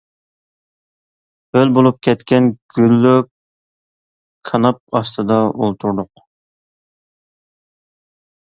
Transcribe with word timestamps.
ھۆل 1.57 1.73
بولۇپ 1.75 1.99
كەتكەن 2.07 2.47
گۈللۈك 2.77 3.29
كاناپ 4.51 4.81
ئاستىدا 5.01 5.39
ئولتۇردۇق. 5.53 6.27